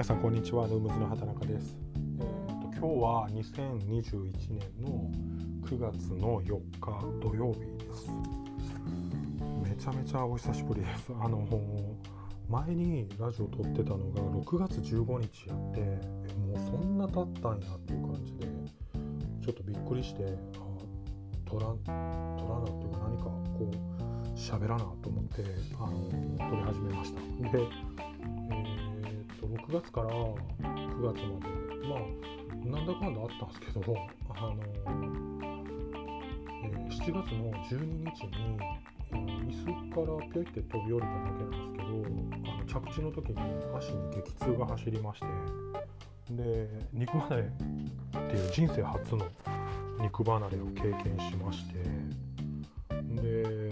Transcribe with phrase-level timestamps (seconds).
[0.00, 0.66] 皆さんこんにちは。
[0.66, 1.76] ヌームズの畑中です、
[2.20, 2.26] えー
[2.62, 5.10] と、今日は2021年の
[5.62, 8.10] 9月の4日土曜日です。
[9.62, 11.12] めちゃめちゃお久しぶりです。
[11.20, 11.46] あの
[12.48, 15.80] 前にラジオ撮ってたのが6月15日やって
[16.34, 18.46] もうそんな経ったんやっていう感じで
[19.44, 20.24] ちょっとびっくりして
[21.44, 21.92] 撮ら撮
[22.48, 25.44] らなっていうか何かこう喋らなと思って
[25.78, 27.20] あの撮り始めました。
[27.52, 28.09] で
[29.50, 30.34] 6月から9
[31.02, 31.60] 月まで。
[31.88, 32.30] まあ
[32.64, 33.96] なんだかんだあったんですけど
[34.28, 34.56] あの、
[36.64, 38.58] えー、7月の12日に、
[39.12, 41.88] えー、椅子からぴょいって飛び降りただけなんですけど
[42.50, 43.36] あの着地の時に
[43.76, 45.26] 足に激痛が走りまして
[46.30, 49.26] で肉離れっていう人生初の
[50.00, 51.74] 肉離れを経験しまして
[53.22, 53.68] で、う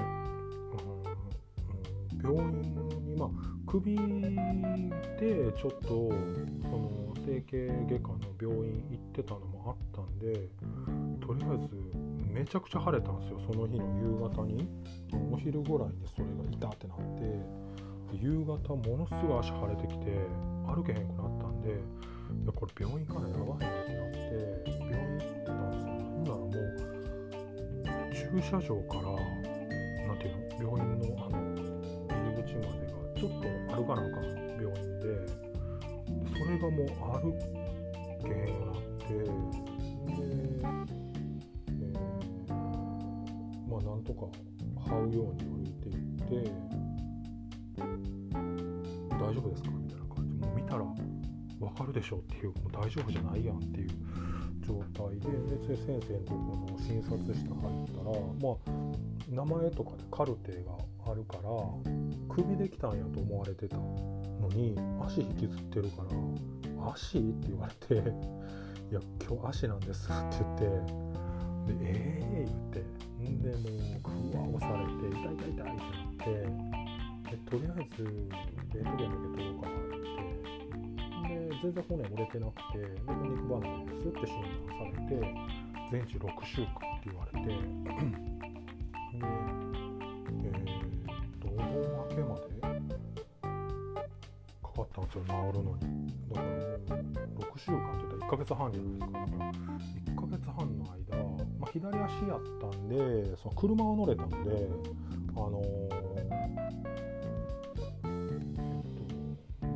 [2.15, 2.58] ん、病院
[3.71, 4.01] 首で
[5.61, 10.49] ちょっとその整形外科の病院行ってたのもあったんで
[11.21, 11.69] とりあえず
[12.33, 14.69] めちゃくちゃ晴れたんですよその日の夕方に。
[15.33, 17.23] お昼ぐらいにそれがいたってなって
[18.21, 20.13] 夕方ものすごい足腫れてきて
[20.67, 21.73] 歩けへんくなったんでい
[22.47, 24.19] やこれ病院からやばいなってなって
[24.91, 26.53] 病院行ってたんですよほんならもう
[28.13, 29.03] 駐車場から
[30.07, 31.37] 何ていうの病院のあの
[32.09, 34.25] 入り口までがちょっと歩かなあかん
[34.57, 35.07] 病院で
[36.39, 36.87] それがもう
[37.21, 37.35] 歩
[38.23, 39.25] けへんようになってで、
[40.07, 42.55] えー、
[43.69, 44.27] まあなんとか
[44.89, 46.51] 這うように歩いていって
[49.11, 50.35] 大丈夫ですかみたいな感じ。
[50.37, 50.85] もう見たら
[51.59, 53.89] 分かるでしょっていうもう大丈夫じゃないやんっていう
[54.65, 58.88] 状態でで先生のところの診察室入ったらまあ
[59.29, 60.73] 名前とかでカルテが
[61.11, 61.51] あるから
[62.35, 66.03] 首できたんやと思われてたのに足引きずってるか
[66.79, 67.95] ら「足?」って言われて
[68.91, 72.81] 「いや今日足なんです」って言ってで「ええー」言って
[73.29, 78.05] んでもうくわ押されて「痛い痛い痛い」ってなってでとりあえず
[78.73, 80.09] レントゲンだけ取ろうかなって
[81.29, 85.21] で全然骨折れてなくてでも肉離れですって診断されて
[85.91, 88.28] 全治6週間って言われて
[95.09, 96.13] ですよ、治るのに。
[96.29, 99.07] だからもう、6週間って言ったら1ヶ月半じゃないですか。
[99.07, 101.17] だから1ヶ月半の間、
[101.59, 104.37] まあ、左足やったんで、その車は乗れたんで、
[105.35, 105.63] あの、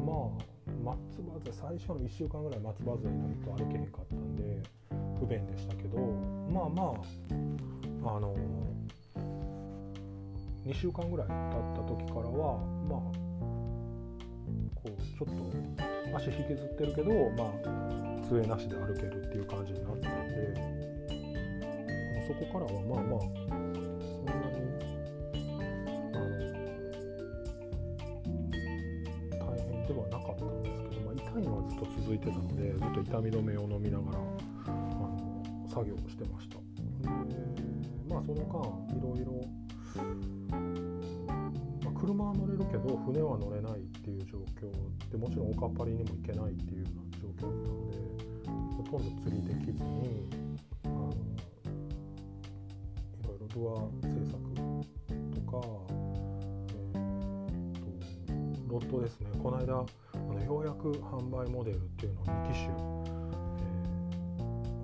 [0.04, 4.62] まあ、松葉勢、最初の1週間ぐらい松葉勢にないと歩けへんかったんで、
[5.18, 5.98] 不便でしたけど、
[6.50, 6.94] まあま
[8.10, 8.92] あ、あのー
[10.64, 13.31] 2週間ぐらい経った時からはまあ
[14.82, 15.28] こうちょっ
[16.10, 17.48] と足引きずってるけどまあ
[18.28, 20.92] 杖なしで歩けるっていう感じになったんで
[22.26, 23.56] そこからはまあまあそんな
[24.34, 24.66] に
[26.12, 26.24] あの
[29.38, 36.56] 大変ではなかったんですけど、まあ、痛いのはずっと続いてたのでずっと痛み止めを飲みながらあの作業をしてました。
[36.56, 36.62] で
[38.08, 38.60] まあその間
[38.96, 39.40] いろいろ
[42.02, 44.38] 車は乗れるけど船は乗れないっていう状
[45.12, 47.96] 況でもちろんおかっぱりにも行けないっていうような状況だったので
[48.76, 50.28] ほとんど釣りできずに
[50.84, 51.12] あの
[53.20, 54.36] いろいろドア制作
[55.34, 55.60] とか、
[56.94, 57.00] えー、
[58.66, 59.28] とロットですね。
[59.42, 59.86] この間あ
[60.32, 62.70] のようやく販売モデルっていうのを2機種、え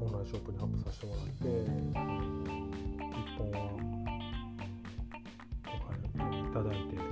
[0.00, 1.48] ー、オンラインショップにアップさせてもらって1
[3.38, 3.78] 本は
[6.50, 7.07] いただいて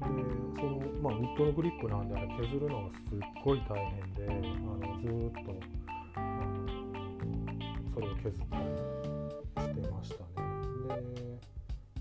[0.00, 5.52] その、まあ、ウッドのグリップなんであれ削るのがすっごい大変であのずっと
[6.14, 6.58] あの
[7.94, 8.64] それを削ったり
[9.66, 10.48] してましたね。
[10.88, 11.38] で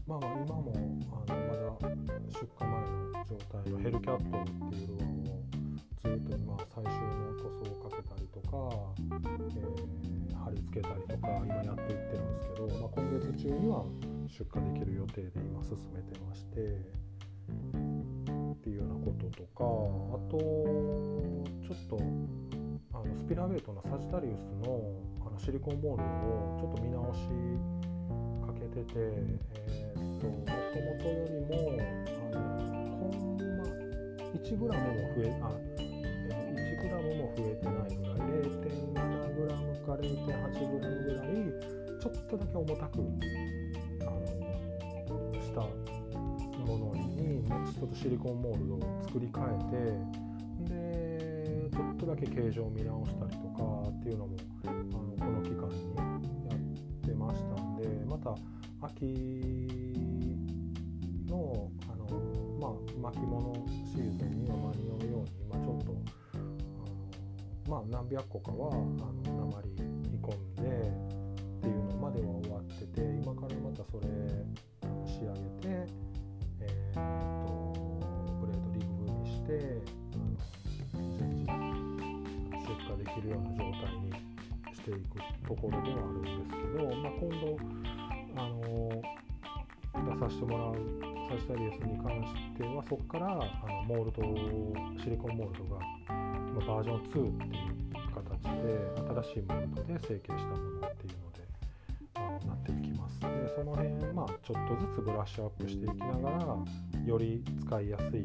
[0.06, 0.74] まあ今も
[1.12, 1.98] あのまだ
[2.30, 5.42] 出荷前の状態のヘルキャットっていうルアを
[6.04, 8.56] ずっと今最終の塗装をかけたりとか、
[8.98, 13.84] えー、貼り付けたりとか今やっていってるんですけど、まあ、今月中には
[14.28, 17.08] 出荷できる予定で今進めてまして
[18.68, 20.38] っていうようなこととかあと
[21.64, 21.96] ちょっと
[22.94, 24.84] あのスピラーベイトのサジタリウスの
[25.26, 27.22] あのシリコンボールをちょっと見直し
[28.46, 31.80] かけてて、えー、っともともとよりも
[32.24, 32.44] あの
[33.00, 33.64] コンマ
[34.36, 35.56] 1g も増えあ、
[36.76, 39.48] 1g も増えてないぐらい 0.7g
[39.86, 41.36] か 0.8g ぐらい
[42.02, 43.00] ちょっとだけ重たく
[47.74, 49.48] ちょっとシリコンモールドを作り変え
[50.68, 54.74] てでちょっとだけ形状を見直したりとかっていうのもあの
[55.18, 56.60] この期間にやっ
[57.06, 58.36] てましたんでまた
[58.82, 59.06] 秋
[61.28, 62.06] のあの、
[62.60, 63.54] まあ、巻物
[63.86, 65.94] シーズンには間に合うように今ちょっと
[66.34, 69.70] あの、まあ、何百個かはあの鉛
[70.10, 70.97] 煮込んで
[79.58, 84.12] グにしてあの順次出荷できるような状態に
[84.76, 85.18] していく
[85.48, 87.58] ところではあるんですけど、まあ、今度
[88.36, 89.02] あの
[90.06, 101.42] 出させてもらうサジタリアスに関してはそこからあのモールドシリコンモールドが、ま、バージョン2っていう形で新しいモールドで成形したものっていうので
[102.16, 103.20] あのなっていきます。
[103.20, 106.58] でその辺、まあ、ちょっとずつブラッシュアップしていきながら
[107.06, 108.24] より使いやすい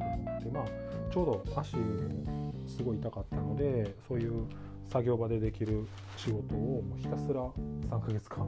[0.00, 4.46] きたいなと思って、まあ、ちょうど足もすごい痛かったのでそういう
[4.90, 5.86] 作業場でできる
[6.16, 8.44] 仕事をもうひたすら3ヶ月間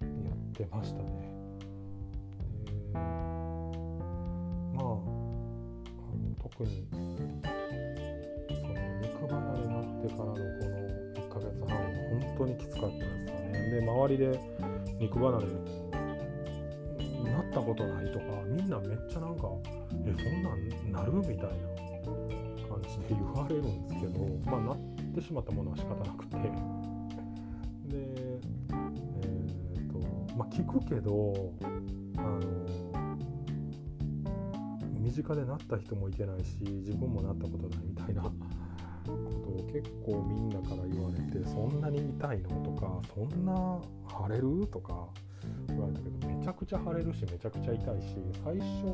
[0.00, 1.30] やってましたね。
[2.92, 2.98] で
[4.74, 5.02] まああの
[6.40, 6.96] 特にそ
[8.66, 10.44] の肉離れになってからのこの
[11.14, 13.70] 1ヶ月半は本当にきつかったですよね。
[13.70, 14.40] で周りで
[15.00, 15.46] 肉離れ
[17.50, 19.48] ったことないとかみんなめっちゃなんか
[20.06, 21.46] 「えそんなんなる?」みたいな
[22.68, 24.78] 感じで言われるんですけどまあなっ
[25.14, 26.48] てしまったものは仕方なくてで
[27.92, 28.40] え
[29.80, 29.98] っ、と
[30.36, 31.52] まあ聞くけど
[32.16, 32.40] あの
[35.00, 38.30] 身近でなった人もいてないし自分もなったことないみたいなこ
[39.06, 45.08] とを結構みんなから言われてそんなに痛いのとかそんな腫れるとか
[45.68, 48.86] 言われたけどめちゃくちゃ腫れるしめちゃくちゃ痛いし最初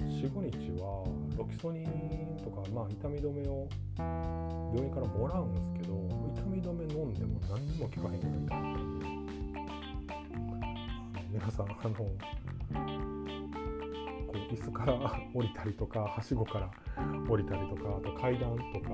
[0.00, 1.04] 45日は
[1.36, 5.94] ロキソニンとか、まあ、痛み止めを病院からもらうんですけど
[6.34, 9.06] 痛み止め飲んでも何にも効かへんぐらい痛かったんで
[11.30, 12.46] 皆さんあのこう
[14.52, 14.94] 椅子から
[15.34, 16.70] 降りたりとかはしごから
[17.28, 18.90] 降りたりとかあと階段とか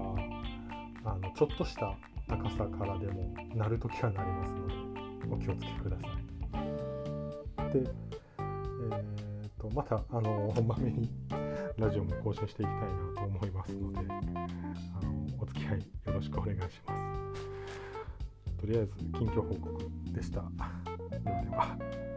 [1.05, 1.95] あのちょっとした
[2.29, 4.75] 高さからでもなるときはなりますので
[5.31, 6.22] お気をつけください。
[7.73, 11.09] で、えーとまたあのまめに
[11.79, 14.03] ラジオも更新していきたいなと思いますのであ
[15.05, 18.61] のお付き合いよろしくお願いします。
[18.61, 20.43] とりあえず近況報告でした。
[21.25, 22.12] ではでは。